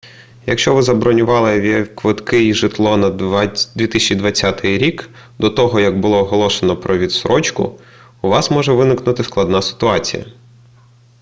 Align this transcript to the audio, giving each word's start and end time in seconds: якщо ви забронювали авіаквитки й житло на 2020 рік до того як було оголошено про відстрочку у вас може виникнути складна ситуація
якщо 0.47 0.75
ви 0.75 0.81
забронювали 0.81 1.55
авіаквитки 1.55 2.39
й 2.43 2.53
житло 2.53 2.97
на 2.97 3.09
2020 3.09 4.65
рік 4.65 5.09
до 5.39 5.49
того 5.49 5.79
як 5.79 5.99
було 5.99 6.17
оголошено 6.17 6.77
про 6.77 6.97
відстрочку 6.97 7.79
у 8.21 8.29
вас 8.29 8.51
може 8.51 8.73
виникнути 8.73 9.23
складна 9.23 9.61
ситуація 9.61 10.25